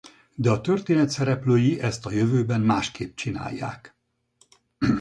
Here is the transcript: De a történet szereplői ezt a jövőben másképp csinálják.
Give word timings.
De 0.35 0.49
a 0.51 0.61
történet 0.61 1.09
szereplői 1.09 1.79
ezt 1.79 2.05
a 2.05 2.11
jövőben 2.11 2.61
másképp 2.61 3.15
csinálják. 3.15 3.95